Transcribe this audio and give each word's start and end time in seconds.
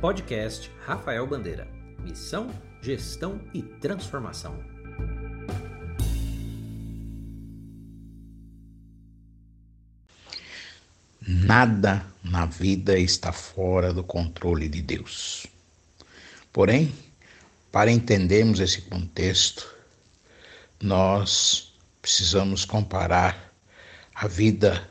Podcast 0.00 0.70
Rafael 0.86 1.26
Bandeira. 1.26 1.66
Missão, 1.98 2.48
gestão 2.80 3.40
e 3.52 3.62
transformação. 3.62 4.62
Nada 11.20 12.06
na 12.22 12.46
vida 12.46 12.96
está 12.96 13.32
fora 13.32 13.92
do 13.92 14.04
controle 14.04 14.68
de 14.68 14.80
Deus. 14.80 15.48
Porém, 16.52 16.94
para 17.72 17.90
entendermos 17.90 18.60
esse 18.60 18.82
contexto, 18.82 19.74
nós 20.80 21.76
precisamos 22.00 22.64
comparar 22.64 23.52
a 24.14 24.28
vida 24.28 24.88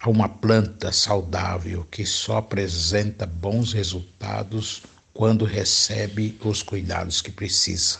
a 0.00 0.08
uma 0.08 0.28
planta 0.28 0.92
saudável 0.92 1.86
que 1.90 2.06
só 2.06 2.36
apresenta 2.36 3.26
bons 3.26 3.72
resultados 3.72 4.82
quando 5.12 5.44
recebe 5.44 6.38
os 6.44 6.62
cuidados 6.62 7.20
que 7.20 7.32
precisa. 7.32 7.98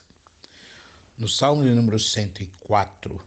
No 1.17 1.29
Salmo 1.29 1.65
de 1.65 1.71
número 1.71 1.99
104, 1.99 3.21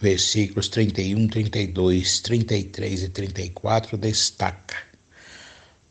versículos 0.00 0.68
31, 0.68 1.28
32, 1.28 2.20
33 2.20 3.02
e 3.04 3.08
34, 3.08 3.96
destaca: 3.96 4.76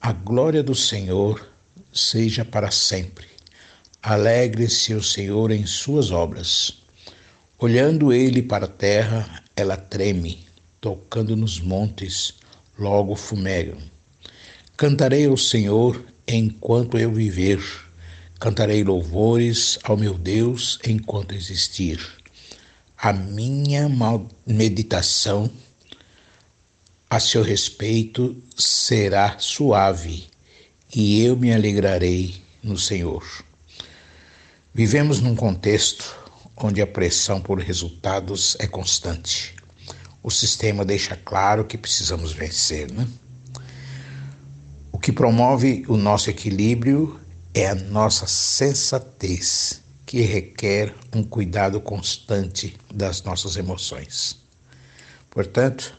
A 0.01 0.11
glória 0.11 0.61
do 0.61 0.75
Senhor 0.75 1.49
seja 1.93 2.43
para 2.43 2.69
sempre. 2.71 3.27
Alegre-se 4.01 4.93
o 4.93 5.01
Senhor 5.01 5.51
em 5.51 5.65
suas 5.65 6.11
obras. 6.11 6.83
Olhando 7.57 8.11
ele 8.11 8.41
para 8.41 8.65
a 8.65 8.67
terra, 8.67 9.41
ela 9.55 9.77
treme 9.77 10.45
tocando 10.83 11.33
nos 11.37 11.61
montes, 11.61 12.33
logo 12.77 13.15
fumegam. 13.15 13.77
Cantarei 14.75 15.25
ao 15.27 15.37
Senhor 15.37 16.03
enquanto 16.27 16.97
eu 16.97 17.09
viver, 17.09 17.63
cantarei 18.37 18.83
louvores 18.83 19.79
ao 19.81 19.95
meu 19.95 20.15
Deus 20.15 20.77
enquanto 20.85 21.33
existir. 21.33 22.05
A 22.97 23.13
minha 23.13 23.89
meditação 24.45 25.49
a 27.09 27.17
seu 27.17 27.43
respeito 27.43 28.35
será 28.57 29.39
suave 29.39 30.25
e 30.93 31.21
eu 31.21 31.37
me 31.37 31.53
alegrarei 31.53 32.35
no 32.61 32.77
Senhor. 32.77 33.23
Vivemos 34.73 35.21
num 35.21 35.33
contexto 35.35 36.13
onde 36.57 36.81
a 36.81 36.87
pressão 36.87 37.39
por 37.39 37.57
resultados 37.59 38.57
é 38.59 38.67
constante 38.67 39.62
o 40.23 40.31
sistema 40.31 40.85
deixa 40.85 41.17
claro 41.17 41.65
que 41.65 41.77
precisamos 41.77 42.31
vencer. 42.31 42.89
Né? 42.89 43.05
O 44.91 44.97
que 44.97 45.11
promove 45.11 45.83
o 45.89 45.97
nosso 45.97 46.29
equilíbrio 46.29 47.19
é 47.53 47.67
a 47.67 47.75
nossa 47.75 48.25
sensatez, 48.25 49.81
que 50.05 50.21
requer 50.21 50.95
um 51.13 51.23
cuidado 51.23 51.81
constante 51.81 52.77
das 52.93 53.21
nossas 53.23 53.57
emoções. 53.57 54.41
Portanto, 55.29 55.97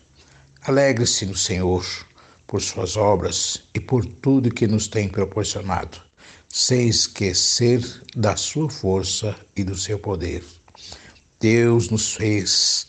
alegre-se 0.62 1.26
no 1.26 1.36
Senhor 1.36 1.84
por 2.46 2.62
suas 2.62 2.96
obras 2.96 3.64
e 3.74 3.80
por 3.80 4.06
tudo 4.06 4.54
que 4.54 4.66
nos 4.66 4.88
tem 4.88 5.08
proporcionado, 5.08 6.00
sem 6.48 6.88
esquecer 6.88 7.82
da 8.16 8.36
sua 8.36 8.70
força 8.70 9.36
e 9.56 9.64
do 9.64 9.76
seu 9.76 9.98
poder. 9.98 10.44
Deus 11.40 11.90
nos 11.90 12.14
fez 12.14 12.86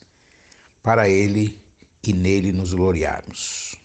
para 0.85 1.09
Ele 1.09 1.59
e 2.07 2.13
nele 2.13 2.51
nos 2.51 2.71
gloriarmos. 2.71 3.75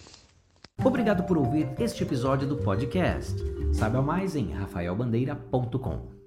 Obrigado 0.84 1.22
por 1.24 1.38
ouvir 1.38 1.66
este 1.78 2.02
episódio 2.02 2.46
do 2.46 2.58
podcast. 2.58 3.34
Saiba 3.72 4.02
mais 4.02 4.36
em 4.36 4.52
rafaelbandeira.com. 4.52 6.19